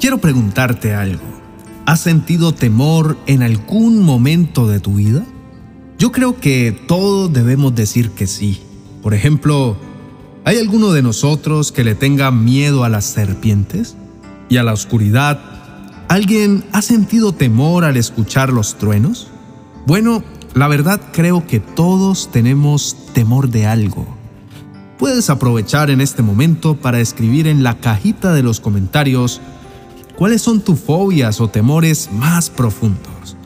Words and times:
Quiero 0.00 0.16
preguntarte 0.16 0.94
algo. 0.94 1.22
¿Has 1.84 2.00
sentido 2.00 2.54
temor 2.54 3.18
en 3.26 3.42
algún 3.42 4.02
momento 4.02 4.66
de 4.66 4.80
tu 4.80 4.94
vida? 4.94 5.26
Yo 5.98 6.10
creo 6.10 6.40
que 6.40 6.72
todos 6.72 7.30
debemos 7.30 7.74
decir 7.74 8.10
que 8.12 8.26
sí. 8.26 8.62
Por 9.02 9.12
ejemplo, 9.12 9.76
¿hay 10.46 10.56
alguno 10.56 10.92
de 10.92 11.02
nosotros 11.02 11.70
que 11.70 11.84
le 11.84 11.94
tenga 11.94 12.30
miedo 12.30 12.82
a 12.84 12.88
las 12.88 13.04
serpientes 13.04 13.94
y 14.48 14.56
a 14.56 14.62
la 14.62 14.72
oscuridad? 14.72 15.38
¿Alguien 16.08 16.64
ha 16.72 16.80
sentido 16.80 17.32
temor 17.32 17.84
al 17.84 17.98
escuchar 17.98 18.54
los 18.54 18.78
truenos? 18.78 19.28
Bueno, 19.86 20.24
la 20.54 20.66
verdad 20.66 20.98
creo 21.12 21.46
que 21.46 21.60
todos 21.60 22.32
tenemos 22.32 22.96
temor 23.12 23.50
de 23.50 23.66
algo. 23.66 24.06
Puedes 24.98 25.28
aprovechar 25.28 25.90
en 25.90 26.00
este 26.00 26.22
momento 26.22 26.74
para 26.74 27.00
escribir 27.00 27.46
en 27.46 27.62
la 27.62 27.76
cajita 27.80 28.32
de 28.32 28.42
los 28.42 28.60
comentarios 28.60 29.42
cuáles 30.20 30.42
son 30.42 30.60
tus 30.60 30.78
fobias 30.78 31.40
o 31.40 31.48
temores 31.48 32.10
más 32.12 32.48
profundos. 32.48 33.36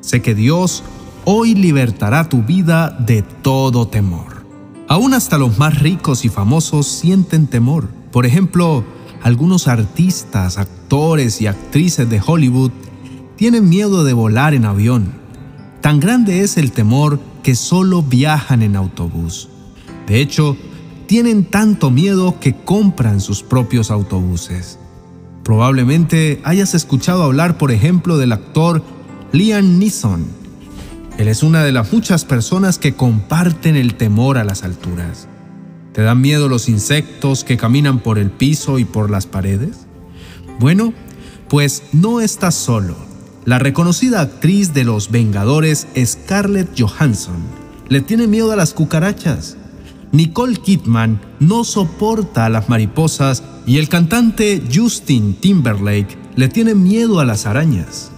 Sé 0.00 0.20
que 0.20 0.34
Dios 0.34 0.82
hoy 1.24 1.54
libertará 1.54 2.28
tu 2.28 2.42
vida 2.42 2.90
de 2.90 3.22
todo 3.22 3.86
temor. 3.86 4.44
Aún 4.88 5.14
hasta 5.14 5.38
los 5.38 5.58
más 5.58 5.78
ricos 5.78 6.24
y 6.24 6.28
famosos 6.28 6.88
sienten 6.88 7.46
temor. 7.46 7.88
Por 8.10 8.26
ejemplo, 8.26 8.82
algunos 9.22 9.68
artistas, 9.68 10.58
actores 10.58 11.40
y 11.40 11.46
actrices 11.46 12.10
de 12.10 12.20
Hollywood 12.26 12.72
tienen 13.36 13.68
miedo 13.68 14.02
de 14.02 14.12
volar 14.12 14.54
en 14.54 14.64
avión 14.64 15.22
Tan 15.82 15.98
grande 15.98 16.42
es 16.42 16.58
el 16.58 16.70
temor 16.70 17.18
que 17.42 17.56
solo 17.56 18.04
viajan 18.04 18.62
en 18.62 18.76
autobús. 18.76 19.48
De 20.06 20.20
hecho, 20.20 20.56
tienen 21.06 21.44
tanto 21.44 21.90
miedo 21.90 22.38
que 22.38 22.54
compran 22.54 23.20
sus 23.20 23.42
propios 23.42 23.90
autobuses. 23.90 24.78
Probablemente 25.44 26.40
hayas 26.44 26.74
escuchado 26.74 27.22
hablar, 27.22 27.58
por 27.58 27.72
ejemplo, 27.72 28.18
del 28.18 28.32
actor 28.32 28.82
Liam 29.32 29.78
Neeson. 29.78 30.24
Él 31.18 31.28
es 31.28 31.42
una 31.42 31.62
de 31.62 31.72
las 31.72 31.92
muchas 31.92 32.24
personas 32.24 32.78
que 32.78 32.94
comparten 32.94 33.76
el 33.76 33.94
temor 33.94 34.38
a 34.38 34.44
las 34.44 34.62
alturas. 34.64 35.28
¿Te 35.92 36.02
dan 36.02 36.20
miedo 36.20 36.48
los 36.48 36.68
insectos 36.68 37.44
que 37.44 37.56
caminan 37.56 37.98
por 37.98 38.18
el 38.18 38.30
piso 38.30 38.78
y 38.78 38.84
por 38.84 39.10
las 39.10 39.26
paredes? 39.26 39.86
Bueno, 40.58 40.94
pues 41.48 41.82
no 41.92 42.20
estás 42.20 42.54
solo 42.54 43.12
la 43.44 43.58
reconocida 43.58 44.20
actriz 44.20 44.72
de 44.72 44.84
Los 44.84 45.10
Vengadores, 45.10 45.88
Scarlett 45.98 46.78
Johansson, 46.78 47.42
le 47.88 48.00
tiene 48.00 48.28
miedo 48.28 48.52
a 48.52 48.56
las 48.56 48.72
cucarachas. 48.72 49.56
Nicole 50.12 50.56
Kidman 50.56 51.22
no 51.40 51.64
soporta 51.64 52.44
a 52.44 52.50
las 52.50 52.68
mariposas 52.68 53.42
y 53.66 53.78
el 53.78 53.88
cantante 53.88 54.62
Justin 54.72 55.34
Timberlake 55.34 56.18
le 56.36 56.48
tiene 56.48 56.74
miedo 56.74 57.18
a 57.18 57.24
las 57.24 57.46
arañas. 57.46 58.10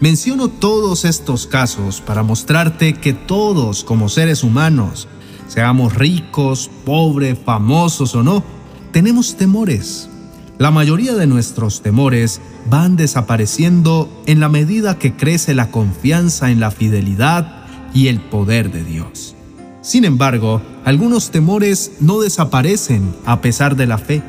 Menciono 0.00 0.48
todos 0.48 1.04
estos 1.04 1.46
casos 1.46 2.00
para 2.00 2.22
mostrarte 2.22 2.94
que 2.94 3.12
todos 3.12 3.84
como 3.84 4.08
seres 4.08 4.42
humanos, 4.42 5.08
seamos 5.46 5.94
ricos, 5.94 6.70
pobres, 6.86 7.38
famosos 7.44 8.14
o 8.14 8.22
no, 8.22 8.42
tenemos 8.90 9.36
temores. 9.36 10.08
La 10.56 10.70
mayoría 10.70 11.14
de 11.14 11.26
nuestros 11.26 11.82
temores 11.82 12.40
van 12.70 12.96
desapareciendo 12.96 14.08
en 14.26 14.40
la 14.40 14.48
medida 14.48 14.98
que 14.98 15.14
crece 15.14 15.54
la 15.54 15.70
confianza 15.70 16.50
en 16.50 16.60
la 16.60 16.70
fidelidad 16.70 17.66
y 17.92 18.08
el 18.08 18.20
poder 18.20 18.72
de 18.72 18.84
Dios. 18.84 19.34
Sin 19.82 20.04
embargo, 20.04 20.62
algunos 20.84 21.30
temores 21.30 21.92
no 22.00 22.20
desaparecen 22.20 23.14
a 23.24 23.40
pesar 23.40 23.76
de 23.76 23.86
la 23.86 23.98
fe. 23.98 24.22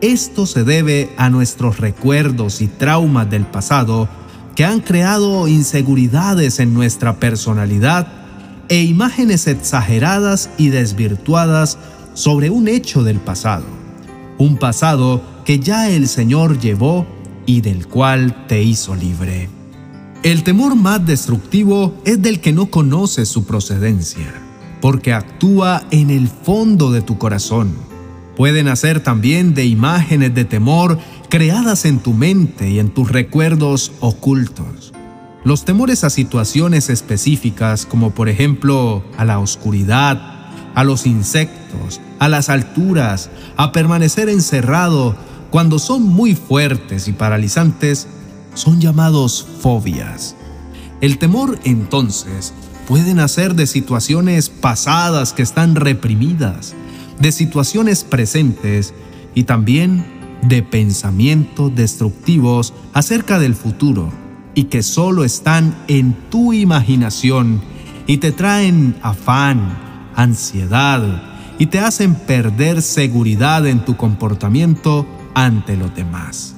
Esto 0.00 0.46
se 0.46 0.64
debe 0.64 1.10
a 1.16 1.30
nuestros 1.30 1.78
recuerdos 1.78 2.60
y 2.60 2.68
traumas 2.68 3.30
del 3.30 3.46
pasado 3.46 4.08
que 4.54 4.64
han 4.64 4.80
creado 4.80 5.46
inseguridades 5.46 6.58
en 6.58 6.74
nuestra 6.74 7.20
personalidad 7.20 8.08
e 8.68 8.82
imágenes 8.82 9.46
exageradas 9.46 10.50
y 10.58 10.68
desvirtuadas 10.68 11.78
sobre 12.14 12.50
un 12.50 12.68
hecho 12.68 13.04
del 13.04 13.18
pasado. 13.18 13.64
Un 14.36 14.56
pasado 14.56 15.22
que 15.44 15.60
ya 15.60 15.90
el 15.90 16.08
Señor 16.08 16.58
llevó 16.58 17.06
y 17.46 17.60
del 17.60 17.86
cual 17.86 18.46
te 18.46 18.62
hizo 18.62 18.94
libre. 18.94 19.48
El 20.22 20.42
temor 20.42 20.74
más 20.74 21.06
destructivo 21.06 21.94
es 22.04 22.20
del 22.20 22.40
que 22.40 22.52
no 22.52 22.66
conoce 22.66 23.24
su 23.24 23.46
procedencia, 23.46 24.34
porque 24.80 25.12
actúa 25.12 25.82
en 25.90 26.10
el 26.10 26.28
fondo 26.28 26.90
de 26.92 27.02
tu 27.02 27.18
corazón. 27.18 27.72
Puede 28.36 28.62
nacer 28.62 29.00
también 29.00 29.54
de 29.54 29.64
imágenes 29.66 30.34
de 30.34 30.44
temor 30.44 30.98
creadas 31.28 31.84
en 31.84 31.98
tu 31.98 32.14
mente 32.14 32.70
y 32.70 32.78
en 32.78 32.90
tus 32.90 33.10
recuerdos 33.10 33.92
ocultos. 34.00 34.92
Los 35.44 35.64
temores 35.64 36.04
a 36.04 36.10
situaciones 36.10 36.90
específicas 36.90 37.86
como 37.86 38.10
por 38.10 38.28
ejemplo 38.28 39.02
a 39.16 39.24
la 39.24 39.38
oscuridad, 39.38 40.20
a 40.74 40.84
los 40.84 41.06
insectos, 41.06 42.00
a 42.18 42.28
las 42.28 42.48
alturas, 42.48 43.30
a 43.56 43.72
permanecer 43.72 44.28
encerrado 44.28 45.16
cuando 45.50 45.78
son 45.78 46.02
muy 46.02 46.34
fuertes 46.34 47.08
y 47.08 47.12
paralizantes, 47.12 48.06
son 48.54 48.80
llamados 48.80 49.46
fobias. 49.60 50.36
El 51.00 51.18
temor 51.18 51.58
entonces 51.64 52.52
puede 52.88 53.12
nacer 53.12 53.54
de 53.54 53.66
situaciones 53.66 54.48
pasadas 54.48 55.34
que 55.34 55.42
están 55.42 55.74
reprimidas, 55.74 56.74
de 57.20 57.32
situaciones 57.32 58.02
presentes 58.02 58.94
y 59.34 59.42
también 59.42 60.06
de 60.40 60.62
pensamientos 60.62 61.74
destructivos 61.74 62.72
acerca 62.94 63.38
del 63.38 63.54
futuro 63.54 64.10
y 64.54 64.64
que 64.64 64.82
solo 64.82 65.24
están 65.24 65.76
en 65.86 66.14
tu 66.30 66.54
imaginación 66.54 67.60
y 68.06 68.16
te 68.16 68.32
traen 68.32 68.96
afán, 69.02 69.78
ansiedad 70.16 71.22
y 71.58 71.66
te 71.66 71.80
hacen 71.80 72.14
perder 72.14 72.80
seguridad 72.80 73.66
en 73.66 73.84
tu 73.84 73.98
comportamiento 73.98 75.06
ante 75.34 75.76
los 75.76 75.94
demás, 75.94 76.54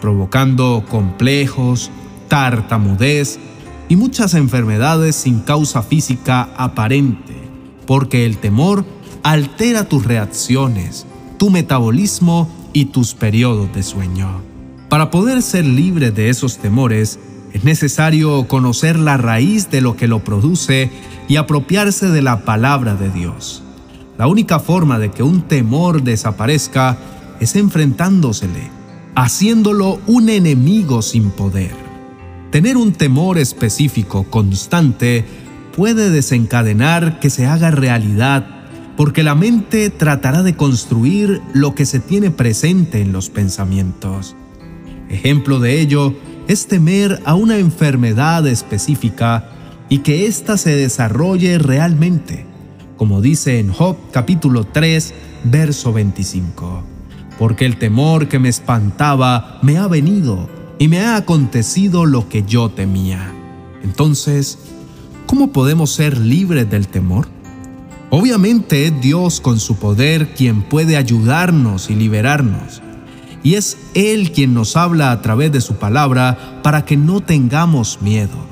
provocando 0.00 0.84
complejos, 0.88 1.92
tartamudez 2.26 3.38
y 3.88 3.96
muchas 3.96 4.34
enfermedades 4.34 5.16
sin 5.16 5.40
causa 5.40 5.82
física 5.82 6.50
aparente, 6.56 7.34
porque 7.86 8.26
el 8.26 8.38
temor 8.38 8.84
altera 9.22 9.88
tus 9.88 10.04
reacciones, 10.04 11.06
tu 11.38 11.50
metabolismo 11.50 12.48
y 12.72 12.86
tus 12.86 13.14
periodos 13.14 13.72
de 13.74 13.82
sueño. 13.82 14.42
Para 14.88 15.10
poder 15.10 15.42
ser 15.42 15.64
libre 15.64 16.10
de 16.10 16.28
esos 16.28 16.58
temores, 16.58 17.18
es 17.52 17.64
necesario 17.64 18.46
conocer 18.46 18.98
la 18.98 19.16
raíz 19.16 19.70
de 19.70 19.80
lo 19.80 19.96
que 19.96 20.08
lo 20.08 20.22
produce 20.22 20.90
y 21.28 21.36
apropiarse 21.36 22.08
de 22.08 22.22
la 22.22 22.44
palabra 22.44 22.94
de 22.94 23.10
Dios. 23.10 23.62
La 24.18 24.26
única 24.26 24.58
forma 24.58 24.98
de 24.98 25.10
que 25.10 25.22
un 25.22 25.42
temor 25.42 26.02
desaparezca 26.02 26.98
es 27.40 27.56
enfrentándosele, 27.56 28.70
haciéndolo 29.14 30.00
un 30.06 30.28
enemigo 30.28 31.02
sin 31.02 31.30
poder. 31.30 31.87
Tener 32.50 32.76
un 32.76 32.92
temor 32.92 33.38
específico 33.38 34.24
constante 34.24 35.24
puede 35.76 36.10
desencadenar 36.10 37.20
que 37.20 37.30
se 37.30 37.46
haga 37.46 37.70
realidad 37.70 38.46
porque 38.96 39.22
la 39.22 39.34
mente 39.34 39.90
tratará 39.90 40.42
de 40.42 40.56
construir 40.56 41.40
lo 41.52 41.74
que 41.74 41.86
se 41.86 42.00
tiene 42.00 42.30
presente 42.30 43.00
en 43.00 43.12
los 43.12 43.30
pensamientos. 43.30 44.34
Ejemplo 45.08 45.60
de 45.60 45.80
ello 45.80 46.14
es 46.48 46.66
temer 46.66 47.20
a 47.24 47.34
una 47.34 47.58
enfermedad 47.58 48.46
específica 48.46 49.50
y 49.88 49.98
que 49.98 50.26
ésta 50.26 50.56
se 50.56 50.74
desarrolle 50.74 51.58
realmente, 51.58 52.46
como 52.96 53.20
dice 53.20 53.60
en 53.60 53.72
Job 53.72 53.96
capítulo 54.10 54.64
3, 54.64 55.14
verso 55.44 55.92
25 55.92 56.84
porque 57.38 57.64
el 57.64 57.76
temor 57.78 58.28
que 58.28 58.38
me 58.38 58.48
espantaba 58.48 59.58
me 59.62 59.78
ha 59.78 59.86
venido 59.86 60.50
y 60.78 60.88
me 60.88 61.00
ha 61.00 61.16
acontecido 61.16 62.06
lo 62.06 62.28
que 62.28 62.44
yo 62.44 62.68
temía. 62.68 63.32
Entonces, 63.82 64.58
¿cómo 65.26 65.52
podemos 65.52 65.90
ser 65.92 66.16
libres 66.18 66.70
del 66.70 66.88
temor? 66.88 67.28
Obviamente 68.10 68.86
es 68.86 69.00
Dios 69.00 69.40
con 69.40 69.60
su 69.60 69.76
poder 69.76 70.34
quien 70.34 70.62
puede 70.62 70.96
ayudarnos 70.96 71.90
y 71.90 71.94
liberarnos. 71.94 72.80
Y 73.42 73.54
es 73.54 73.76
Él 73.94 74.32
quien 74.32 74.54
nos 74.54 74.76
habla 74.76 75.12
a 75.12 75.20
través 75.20 75.52
de 75.52 75.60
su 75.60 75.74
palabra 75.74 76.60
para 76.62 76.84
que 76.84 76.96
no 76.96 77.20
tengamos 77.20 78.00
miedo. 78.00 78.48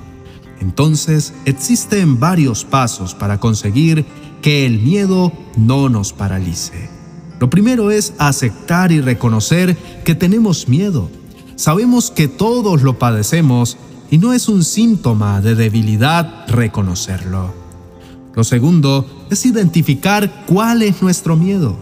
Entonces 0.61 1.32
existen 1.44 2.19
varios 2.20 2.64
pasos 2.64 3.14
para 3.14 3.38
conseguir 3.40 4.05
que 4.43 4.67
el 4.67 4.81
miedo 4.81 5.32
no 5.56 5.88
nos 5.88 6.12
paralice. 6.12 6.90
Lo 7.40 7.50
primero 7.50 7.90
es 7.90 8.14
aceptar 8.19 8.93
y 8.93 9.00
reconocer 9.00 9.76
que 10.05 10.14
tenemos 10.14 10.69
miedo. 10.69 11.11
Sabemos 11.56 12.11
que 12.11 12.29
todos 12.29 12.82
lo 12.82 12.99
padecemos 12.99 13.79
y 14.11 14.19
no 14.19 14.35
es 14.35 14.49
un 14.49 14.62
síntoma 14.62 15.41
de 15.41 15.55
debilidad 15.55 16.47
reconocerlo. 16.49 17.55
Lo 18.35 18.44
segundo 18.44 19.26
es 19.31 19.47
identificar 19.47 20.44
cuál 20.47 20.82
es 20.82 21.00
nuestro 21.00 21.35
miedo. 21.35 21.79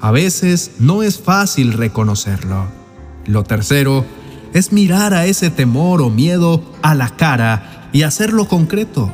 A 0.00 0.10
veces 0.10 0.72
no 0.78 1.02
es 1.02 1.18
fácil 1.18 1.74
reconocerlo. 1.74 2.64
Lo 3.26 3.44
tercero, 3.44 4.06
es 4.54 4.72
mirar 4.72 5.14
a 5.14 5.26
ese 5.26 5.50
temor 5.50 6.00
o 6.02 6.10
miedo 6.10 6.62
a 6.82 6.94
la 6.94 7.10
cara 7.16 7.88
y 7.92 8.02
hacerlo 8.02 8.48
concreto. 8.48 9.10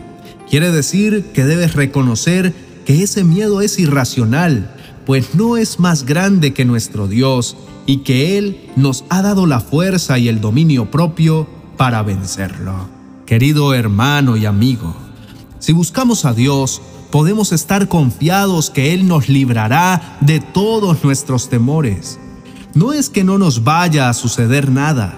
Quiere 0.48 0.70
decir 0.70 1.32
que 1.34 1.44
debes 1.44 1.74
reconocer 1.74 2.54
que 2.84 3.02
ese 3.02 3.24
miedo 3.24 3.60
es 3.60 3.78
irracional, 3.78 4.72
pues 5.04 5.34
no 5.34 5.56
es 5.56 5.80
más 5.80 6.04
grande 6.04 6.54
que 6.54 6.64
nuestro 6.64 7.08
Dios 7.08 7.56
y 7.86 7.98
que 7.98 8.36
Él 8.36 8.70
nos 8.76 9.04
ha 9.08 9.22
dado 9.22 9.46
la 9.46 9.60
fuerza 9.60 10.18
y 10.18 10.28
el 10.28 10.40
dominio 10.40 10.90
propio 10.90 11.46
para 11.76 12.02
vencerlo. 12.02 12.88
Querido 13.24 13.74
hermano 13.74 14.36
y 14.36 14.44
amigo, 14.46 14.94
si 15.58 15.72
buscamos 15.72 16.24
a 16.24 16.32
Dios, 16.32 16.82
podemos 17.10 17.52
estar 17.52 17.88
confiados 17.88 18.70
que 18.70 18.92
Él 18.92 19.08
nos 19.08 19.28
librará 19.28 20.18
de 20.20 20.40
todos 20.40 21.02
nuestros 21.02 21.48
temores. 21.48 22.18
No 22.74 22.92
es 22.92 23.08
que 23.08 23.24
no 23.24 23.38
nos 23.38 23.64
vaya 23.64 24.08
a 24.08 24.14
suceder 24.14 24.70
nada, 24.70 25.14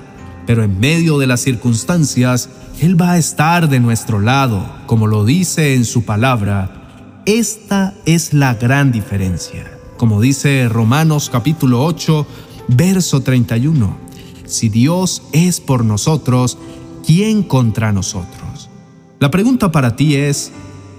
pero 0.47 0.63
en 0.63 0.79
medio 0.79 1.19
de 1.19 1.27
las 1.27 1.41
circunstancias, 1.41 2.49
Él 2.81 3.01
va 3.01 3.13
a 3.13 3.19
estar 3.19 3.69
de 3.69 3.81
nuestro 3.81 4.21
lado, 4.21 4.65
como 4.87 5.07
lo 5.07 5.25
dice 5.25 5.75
en 5.75 5.85
su 5.85 6.05
palabra. 6.05 7.23
Esta 7.27 7.95
es 8.07 8.33
la 8.33 8.55
gran 8.55 8.93
diferencia. 8.93 9.71
Como 9.97 10.21
dice 10.21 10.69
Romanos 10.69 11.29
capítulo 11.31 11.85
8, 11.85 12.27
verso 12.69 13.23
31. 13.23 13.97
Si 14.45 14.69
Dios 14.69 15.23
es 15.33 15.61
por 15.61 15.85
nosotros, 15.85 16.59
¿quién 17.05 17.43
contra 17.43 17.93
nosotros? 17.93 18.71
La 19.19 19.31
pregunta 19.31 19.73
para 19.73 19.97
ti 19.97 20.15
es, 20.15 20.53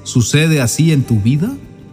¿sucede 0.04 0.62
así 0.62 0.92
en 0.92 1.04
tu 1.04 1.20
vida? 1.22 1.52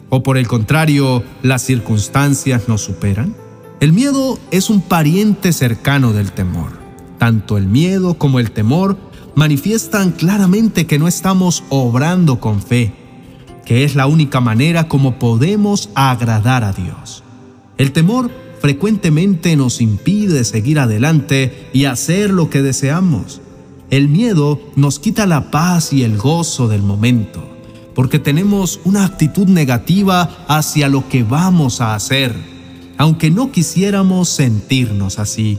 ¿O 0.09 0.23
por 0.23 0.39
el 0.39 0.49
contrario, 0.49 1.23
las 1.43 1.63
circunstancias 1.63 2.69
nos 2.69 2.83
superan? 2.83 3.35
El 3.81 3.93
miedo 3.93 4.39
es 4.51 4.71
un 4.71 4.81
pariente 4.81 5.53
cercano 5.53 6.13
del 6.13 6.33
temor. 6.33 6.79
Tanto 7.19 7.59
el 7.59 7.67
miedo 7.67 8.15
como 8.15 8.41
el 8.41 8.51
temor 8.51 8.97
manifiestan 9.35 10.13
claramente 10.13 10.87
que 10.87 10.99
no 10.99 11.09
estamos 11.09 11.63
obrando 11.69 12.41
con 12.41 12.63
fe, 12.63 12.93
que 13.65 13.85
es 13.85 13.95
la 13.95 14.07
única 14.07 14.41
manera 14.41 14.89
como 14.89 15.19
podemos 15.19 15.91
agradar 15.95 16.65
a 16.65 16.73
Dios. 16.73 17.23
El 17.77 17.93
temor 17.93 18.31
frecuentemente 18.61 19.57
nos 19.57 19.81
impide 19.81 20.45
seguir 20.45 20.79
adelante 20.79 21.69
y 21.73 21.85
hacer 21.85 22.31
lo 22.31 22.51
que 22.51 22.63
deseamos. 22.63 23.41
El 23.91 24.09
miedo 24.09 24.61
nos 24.75 24.99
quita 24.99 25.27
la 25.27 25.51
paz 25.51 25.93
y 25.93 26.03
el 26.03 26.17
gozo 26.17 26.67
del 26.67 26.83
momento, 26.83 27.49
porque 27.95 28.19
tenemos 28.19 28.81
una 28.85 29.05
actitud 29.05 29.47
negativa 29.47 30.45
hacia 30.49 30.89
lo 30.89 31.09
que 31.09 31.23
vamos 31.23 31.81
a 31.81 31.95
hacer, 31.95 32.35
aunque 32.99 33.31
no 33.31 33.53
quisiéramos 33.53 34.29
sentirnos 34.29 35.19
así. 35.19 35.59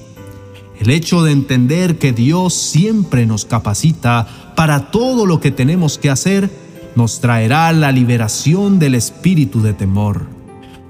El 0.79 0.89
hecho 0.89 1.23
de 1.23 1.31
entender 1.31 1.97
que 1.97 2.11
Dios 2.11 2.53
siempre 2.53 3.25
nos 3.25 3.45
capacita 3.45 4.53
para 4.55 4.91
todo 4.91 5.25
lo 5.25 5.39
que 5.39 5.51
tenemos 5.51 5.97
que 5.97 6.09
hacer 6.09 6.51
nos 6.95 7.21
traerá 7.21 7.71
la 7.73 7.91
liberación 7.91 8.79
del 8.79 8.95
espíritu 8.95 9.61
de 9.61 9.73
temor. 9.73 10.36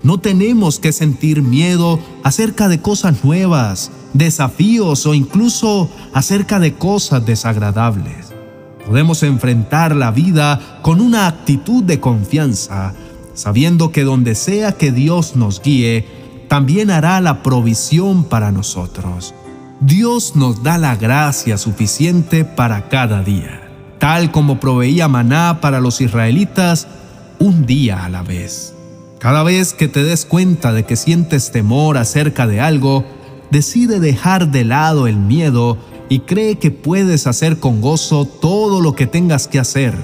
No 0.04 0.20
tenemos 0.20 0.80
que 0.80 0.92
sentir 0.92 1.42
miedo 1.42 2.00
acerca 2.24 2.68
de 2.68 2.80
cosas 2.80 3.24
nuevas, 3.24 3.92
desafíos 4.14 5.06
o 5.06 5.14
incluso 5.14 5.90
acerca 6.14 6.60
de 6.60 6.74
cosas 6.74 7.26
desagradables. 7.26 8.34
Podemos 8.86 9.24
enfrentar 9.24 9.96
la 9.96 10.12
vida 10.12 10.80
con 10.82 11.02
una 11.02 11.28
actitud 11.28 11.84
de 11.84 12.00
confianza, 12.00 12.94
sabiendo 13.34 13.92
que 13.92 14.04
donde 14.04 14.36
sea 14.36 14.72
que 14.74 14.92
Dios 14.92 15.36
nos 15.36 15.62
guíe, 15.62 16.06
también 16.48 16.90
hará 16.92 17.20
la 17.20 17.44
provisión 17.44 18.24
para 18.24 18.52
nosotros. 18.52 19.34
Dios 19.82 20.36
nos 20.36 20.64
da 20.64 20.78
la 20.78 20.96
gracia 20.96 21.58
suficiente 21.58 22.46
para 22.46 22.88
cada 22.88 23.22
día, 23.24 23.70
tal 24.00 24.32
como 24.32 24.60
proveía 24.60 25.08
maná 25.08 25.60
para 25.60 25.82
los 25.82 26.02
israelitas 26.02 26.88
un 27.40 27.66
día 27.66 28.06
a 28.06 28.10
la 28.10 28.24
vez. 28.24 28.77
Cada 29.20 29.42
vez 29.42 29.74
que 29.74 29.88
te 29.88 30.04
des 30.04 30.26
cuenta 30.26 30.74
de 30.74 30.86
que 30.86 30.96
sientes 30.96 31.52
temor 31.52 31.98
acerca 31.98 32.46
de 32.46 32.62
algo, 32.62 33.04
decide 33.50 34.00
dejar 34.00 34.52
de 34.52 34.64
lado 34.64 35.08
el 35.08 35.18
miedo 35.18 35.78
y 36.08 36.20
cree 36.20 36.58
que 36.58 36.70
puedes 36.70 37.26
hacer 37.26 37.60
con 37.60 37.82
gozo 37.82 38.26
todo 38.26 38.80
lo 38.80 38.94
que 38.94 39.08
tengas 39.08 39.48
que 39.48 39.60
hacer, 39.60 39.96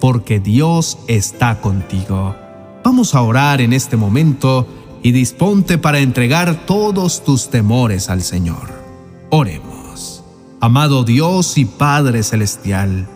porque 0.00 0.38
Dios 0.38 0.98
está 1.08 1.60
contigo. 1.60 2.36
Vamos 2.84 3.14
a 3.14 3.22
orar 3.22 3.60
en 3.60 3.72
este 3.72 3.96
momento 3.96 4.66
y 5.02 5.10
disponte 5.10 5.76
para 5.76 5.98
entregar 5.98 6.64
todos 6.64 7.24
tus 7.24 7.50
temores 7.50 8.08
al 8.08 8.22
Señor. 8.22 8.70
Oremos. 9.30 10.22
Amado 10.60 11.02
Dios 11.02 11.58
y 11.58 11.64
Padre 11.64 12.22
Celestial, 12.22 13.08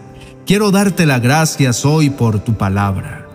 quiero 0.45 0.73
darte 0.73 1.07
las 1.07 1.23
gracias 1.23 1.85
hoy 1.85 2.11
por 2.11 2.41
tu 2.41 2.55
palabra. 2.55 3.26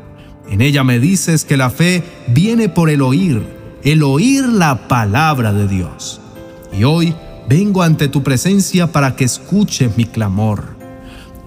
En 0.51 0.59
ella 0.59 0.83
me 0.83 1.00
dices 1.00 1.45
que 1.45 1.56
la 1.56 1.69
fe 1.69 2.03
viene 2.27 2.68
por 2.68 2.89
el 2.89 3.01
oír, 3.01 3.42
el 3.83 4.03
oír 4.03 4.44
la 4.44 4.89
palabra 4.89 5.53
de 5.53 5.65
Dios. 5.65 6.19
Y 6.77 6.83
hoy 6.83 7.15
vengo 7.48 7.83
ante 7.83 8.09
tu 8.09 8.21
presencia 8.21 8.92
para 8.92 9.15
que 9.15 9.24
escuches 9.24 9.95
mi 9.95 10.03
clamor. 10.03 10.75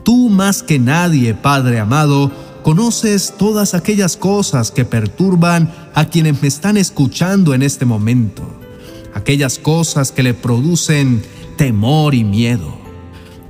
Tú 0.05 0.31
más 0.31 0.62
que 0.62 0.79
nadie, 0.79 1.35
Padre 1.35 1.81
amado, 1.81 2.33
conoces 2.62 3.35
todas 3.37 3.75
aquellas 3.75 4.17
cosas 4.17 4.71
que 4.71 4.87
perturban 4.87 5.71
a 5.93 6.07
quienes 6.07 6.41
me 6.41 6.49
están 6.49 6.79
escuchando 6.79 7.53
en 7.53 7.62
este 7.62 7.85
momento 7.85 8.43
aquellas 9.12 9.59
cosas 9.59 10.12
que 10.12 10.23
le 10.23 10.33
producen 10.33 11.23
temor 11.59 12.15
y 12.15 12.25
miedo. 12.25 12.75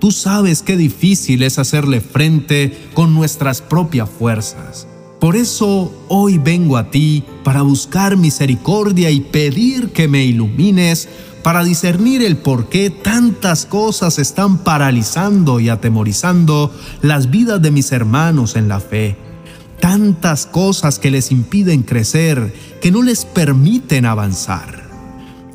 Tú 0.00 0.10
sabes 0.10 0.62
qué 0.62 0.76
difícil 0.76 1.44
es 1.44 1.60
hacerle 1.60 2.00
frente 2.00 2.88
con 2.92 3.14
nuestras 3.14 3.62
propias 3.62 4.10
fuerzas. 4.10 4.88
Por 5.24 5.36
eso 5.36 5.90
hoy 6.08 6.36
vengo 6.36 6.76
a 6.76 6.90
ti 6.90 7.24
para 7.44 7.62
buscar 7.62 8.14
misericordia 8.18 9.10
y 9.10 9.20
pedir 9.20 9.88
que 9.88 10.06
me 10.06 10.22
ilumines 10.22 11.08
para 11.42 11.64
discernir 11.64 12.22
el 12.22 12.36
por 12.36 12.68
qué 12.68 12.90
tantas 12.90 13.64
cosas 13.64 14.18
están 14.18 14.58
paralizando 14.58 15.60
y 15.60 15.70
atemorizando 15.70 16.70
las 17.00 17.30
vidas 17.30 17.62
de 17.62 17.70
mis 17.70 17.90
hermanos 17.92 18.54
en 18.54 18.68
la 18.68 18.80
fe. 18.80 19.16
Tantas 19.80 20.44
cosas 20.44 20.98
que 20.98 21.10
les 21.10 21.30
impiden 21.30 21.84
crecer, 21.84 22.54
que 22.82 22.90
no 22.90 23.00
les 23.00 23.24
permiten 23.24 24.04
avanzar. 24.04 24.90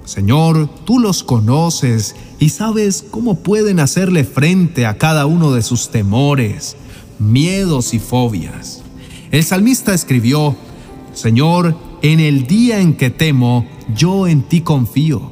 Señor, 0.04 0.68
tú 0.84 0.98
los 0.98 1.22
conoces 1.22 2.16
y 2.40 2.50
sabes 2.50 3.06
cómo 3.12 3.36
pueden 3.36 3.80
hacerle 3.80 4.24
frente 4.24 4.88
a 4.88 4.98
cada 4.98 5.28
uno 5.28 5.52
de 5.52 5.62
sus 5.62 5.92
temores, 5.92 6.76
miedos 7.20 7.94
y 7.94 8.00
fobias. 8.00 8.82
El 9.32 9.44
salmista 9.44 9.94
escribió, 9.94 10.56
Señor, 11.14 11.78
en 12.02 12.20
el 12.20 12.48
día 12.48 12.80
en 12.80 12.96
que 12.96 13.12
temo, 13.12 13.68
yo 13.96 14.28
en 14.28 14.42
ti 14.42 14.62
confío. 14.62 15.32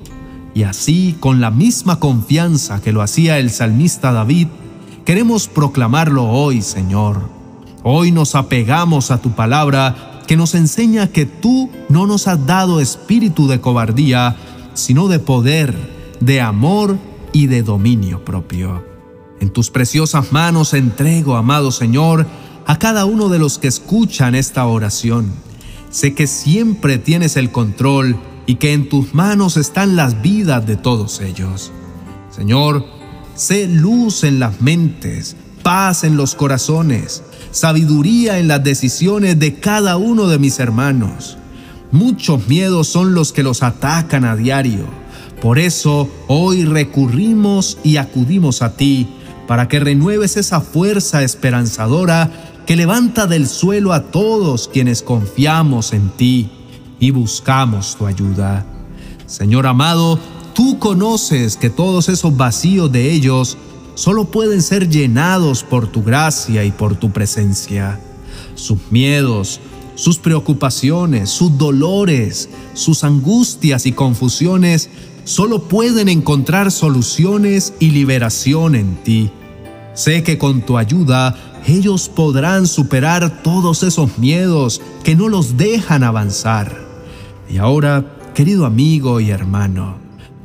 Y 0.53 0.63
así, 0.63 1.15
con 1.19 1.41
la 1.41 1.49
misma 1.49 1.99
confianza 1.99 2.81
que 2.81 2.91
lo 2.91 3.01
hacía 3.01 3.39
el 3.39 3.49
salmista 3.49 4.11
David, 4.11 4.47
queremos 5.03 5.47
proclamarlo 5.47 6.25
hoy, 6.25 6.61
Señor. 6.61 7.29
Hoy 7.83 8.11
nos 8.11 8.35
apegamos 8.35 9.09
a 9.09 9.19
tu 9.19 9.31
palabra 9.31 10.21
que 10.27 10.37
nos 10.37 10.53
enseña 10.53 11.07
que 11.07 11.25
tú 11.25 11.71
no 11.89 12.05
nos 12.05 12.27
has 12.27 12.45
dado 12.45 12.81
espíritu 12.81 13.47
de 13.47 13.61
cobardía, 13.61 14.35
sino 14.75 15.07
de 15.07 15.17
poder, 15.17 15.73
de 16.19 16.41
amor 16.41 16.99
y 17.33 17.47
de 17.47 17.63
dominio 17.63 18.23
propio. 18.23 18.85
En 19.39 19.49
tus 19.49 19.71
preciosas 19.71 20.31
manos 20.31 20.73
entrego, 20.73 21.35
amado 21.35 21.71
Señor, 21.71 22.27
a 22.67 22.77
cada 22.77 23.05
uno 23.05 23.29
de 23.29 23.39
los 23.39 23.57
que 23.59 23.69
escuchan 23.69 24.35
esta 24.35 24.65
oración. 24.65 25.31
Sé 25.89 26.13
que 26.13 26.27
siempre 26.27 26.97
tienes 26.97 27.37
el 27.37 27.49
control 27.49 28.17
y 28.45 28.55
que 28.55 28.73
en 28.73 28.89
tus 28.89 29.13
manos 29.13 29.55
están 29.55 29.95
las 29.95 30.21
vidas 30.21 30.67
de 30.67 30.75
todos 30.75 31.21
ellos. 31.21 31.71
Señor, 32.29 32.85
sé 33.35 33.69
luz 33.69 34.25
en 34.25 34.39
las 34.39 34.61
mentes, 34.61 35.37
paz 35.63 36.03
en 36.03 36.17
los 36.17 36.35
corazones, 36.35 37.23
sabiduría 37.51 38.37
en 38.37 38.49
las 38.49 38.61
decisiones 38.63 39.39
de 39.39 39.55
cada 39.55 39.95
uno 39.95 40.27
de 40.27 40.37
mis 40.37 40.59
hermanos. 40.59 41.37
Muchos 41.93 42.49
miedos 42.49 42.89
son 42.89 43.13
los 43.13 43.31
que 43.31 43.43
los 43.43 43.63
atacan 43.63 44.25
a 44.25 44.35
diario. 44.35 44.85
Por 45.41 45.57
eso 45.57 46.09
hoy 46.27 46.65
recurrimos 46.65 47.77
y 47.85 47.95
acudimos 47.95 48.61
a 48.61 48.75
ti 48.75 49.07
para 49.47 49.69
que 49.69 49.79
renueves 49.79 50.35
esa 50.37 50.59
fuerza 50.59 51.23
esperanzadora 51.23 52.29
que 52.67 52.75
levanta 52.75 53.27
del 53.27 53.47
suelo 53.47 53.93
a 53.93 54.11
todos 54.11 54.67
quienes 54.67 55.01
confiamos 55.01 55.93
en 55.93 56.09
ti 56.09 56.49
y 56.99 57.11
buscamos 57.11 57.95
tu 57.95 58.05
ayuda. 58.05 58.65
Señor 59.25 59.65
amado, 59.65 60.19
tú 60.53 60.77
conoces 60.77 61.55
que 61.55 61.69
todos 61.69 62.09
esos 62.09 62.35
vacíos 62.35 62.91
de 62.91 63.13
ellos 63.13 63.57
solo 63.95 64.25
pueden 64.25 64.61
ser 64.61 64.89
llenados 64.89 65.63
por 65.63 65.87
tu 65.87 66.03
gracia 66.03 66.65
y 66.65 66.71
por 66.71 66.97
tu 66.97 67.09
presencia. 67.09 68.01
Sus 68.55 68.79
miedos, 68.91 69.61
sus 69.95 70.17
preocupaciones, 70.17 71.29
sus 71.29 71.57
dolores, 71.57 72.49
sus 72.73 73.05
angustias 73.05 73.85
y 73.85 73.93
confusiones 73.93 74.89
solo 75.23 75.63
pueden 75.63 76.09
encontrar 76.09 76.73
soluciones 76.73 77.73
y 77.79 77.91
liberación 77.91 78.75
en 78.75 78.97
ti. 79.03 79.31
Sé 79.97 80.21
que 80.21 80.37
con 80.37 80.61
tu 80.61 80.77
ayuda 80.77 81.35
ellos 81.65 82.07
podrán 82.07 82.67
superar 82.67 83.41
todos 83.41 83.81
esos 83.81 84.19
miedos 84.19 84.79
que 85.03 85.15
no 85.15 85.27
los 85.27 85.57
dejan 85.57 86.03
avanzar. 86.03 86.77
Y 87.49 87.57
ahora, 87.57 88.05
querido 88.35 88.67
amigo 88.67 89.19
y 89.19 89.31
hermano, 89.31 89.95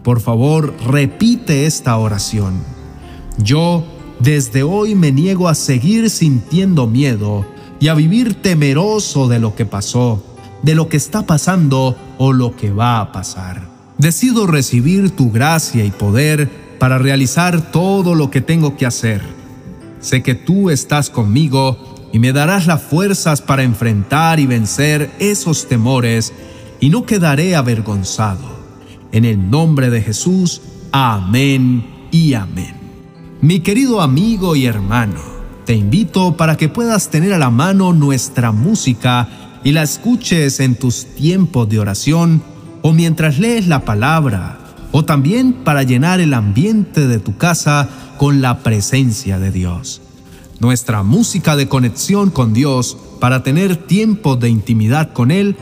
por 0.02 0.21
favor 0.21 0.75
repite 0.87 1.66
esta 1.66 1.99
oración. 1.99 2.62
Yo 3.37 3.85
desde 4.21 4.62
hoy 4.62 4.94
me 4.94 5.12
niego 5.12 5.50
a 5.50 5.54
seguir 5.54 6.09
sintiendo 6.09 6.87
miedo 6.87 7.44
y 7.78 7.88
a 7.88 7.94
vivir 7.94 8.40
temeroso 8.40 9.28
de 9.28 9.38
lo 9.38 9.54
que 9.54 9.66
pasó, 9.66 10.25
de 10.62 10.75
lo 10.75 10.88
que 10.88 10.97
está 10.97 11.26
pasando 11.26 11.94
o 12.16 12.32
lo 12.32 12.56
que 12.56 12.71
va 12.71 13.00
a 13.00 13.12
pasar. 13.12 13.68
Decido 13.99 14.47
recibir 14.47 15.11
tu 15.11 15.30
gracia 15.30 15.85
y 15.85 15.90
poder 15.90 16.49
para 16.78 16.97
realizar 16.97 17.71
todo 17.71 18.14
lo 18.14 18.30
que 18.30 18.40
tengo 18.40 18.78
que 18.78 18.87
hacer. 18.87 19.41
Sé 20.02 20.23
que 20.23 20.35
tú 20.35 20.68
estás 20.68 21.09
conmigo 21.09 22.11
y 22.12 22.18
me 22.18 22.32
darás 22.32 22.66
las 22.66 22.82
fuerzas 22.82 23.40
para 23.40 23.62
enfrentar 23.62 24.38
y 24.40 24.47
vencer 24.47 25.11
esos 25.18 25.68
temores 25.68 26.32
y 26.80 26.90
no 26.90 27.06
quedaré 27.06 27.56
avergonzado. 27.56 28.44
En 29.12 29.25
el 29.25 29.49
nombre 29.49 29.88
de 29.88 30.02
Jesús, 30.02 30.61
amén 30.90 31.87
y 32.11 32.35
amén. 32.35 32.75
Mi 33.40 33.61
querido 33.61 34.02
amigo 34.02 34.56
y 34.56 34.66
hermano, 34.66 35.21
te 35.64 35.75
invito 35.75 36.37
para 36.37 36.56
que 36.56 36.68
puedas 36.68 37.09
tener 37.09 37.32
a 37.32 37.38
la 37.38 37.50
mano 37.50 37.92
nuestra 37.92 38.50
música 38.50 39.28
y 39.62 39.71
la 39.71 39.85
escuches 39.85 40.59
en 40.59 40.75
tus 40.75 41.06
tiempos 41.14 41.68
de 41.68 41.78
oración 41.78 42.42
o 42.82 42.92
mientras 42.92 43.38
lees 43.38 43.68
la 43.68 43.85
palabra, 43.85 44.59
o 44.92 45.04
también 45.04 45.52
para 45.52 45.82
llenar 45.82 46.20
el 46.20 46.34
ambiente 46.34 47.08
de 47.08 47.18
tu 47.18 47.37
casa 47.37 47.88
con 48.18 48.40
la 48.40 48.58
presencia 48.58 49.38
de 49.38 49.50
Dios. 49.50 50.00
Nuestra 50.61 51.02
música 51.02 51.56
de 51.56 51.66
conexión 51.66 52.30
con 52.30 52.52
Dios 52.52 52.96
para 53.18 53.42
tener 53.42 53.76
tiempo 53.76 54.37
de 54.37 54.49
intimidad 54.49 55.12
con 55.12 55.30
Él 55.30 55.56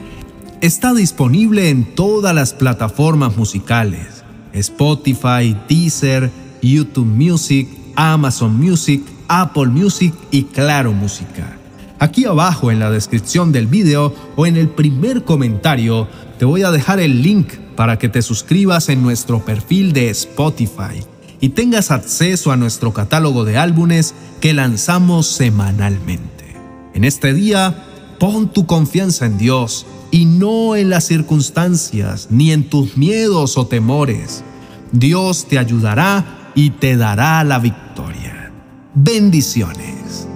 está 0.61 0.93
disponible 0.93 1.71
en 1.71 1.95
todas 1.95 2.35
las 2.35 2.53
plataformas 2.53 3.37
musicales, 3.37 4.25
Spotify, 4.53 5.57
Deezer, 5.69 6.31
YouTube 6.61 7.07
Music, 7.07 7.69
Amazon 7.97 8.59
Music, 8.59 9.03
Apple 9.29 9.67
Music 9.67 10.13
y 10.31 10.43
Claro 10.45 10.93
Música. 10.93 11.57
Aquí 11.99 12.25
abajo 12.25 12.71
en 12.71 12.79
la 12.79 12.91
descripción 12.91 13.53
del 13.53 13.67
video 13.67 14.15
o 14.37 14.47
en 14.47 14.57
el 14.57 14.69
primer 14.69 15.25
comentario 15.25 16.09
te 16.39 16.45
voy 16.45 16.63
a 16.63 16.71
dejar 16.71 16.99
el 16.99 17.23
link 17.23 17.53
para 17.81 17.99
que 17.99 18.11
te 18.11 18.21
suscribas 18.21 18.91
en 18.91 19.03
nuestro 19.03 19.43
perfil 19.43 19.95
de 19.95 20.11
Spotify 20.11 21.03
y 21.41 21.49
tengas 21.49 21.91
acceso 21.91 22.53
a 22.53 22.59
nuestro 22.59 22.93
catálogo 22.93 23.47
de 23.47 23.57
álbumes 23.57 24.15
que 24.39 24.53
lanzamos 24.53 25.27
semanalmente. 25.27 26.45
En 26.93 27.05
este 27.05 27.33
día, 27.33 27.87
pon 28.19 28.53
tu 28.53 28.67
confianza 28.67 29.25
en 29.25 29.39
Dios 29.39 29.87
y 30.11 30.27
no 30.27 30.77
en 30.77 30.91
las 30.91 31.05
circunstancias 31.05 32.27
ni 32.29 32.53
en 32.53 32.69
tus 32.69 32.99
miedos 32.99 33.57
o 33.57 33.67
temores. 33.67 34.45
Dios 34.93 35.47
te 35.49 35.59
ayudará 35.59 36.53
y 36.55 36.73
te 36.73 36.99
dará 36.99 37.43
la 37.45 37.61
victoria. 37.61 38.53
Bendiciones. 38.95 40.29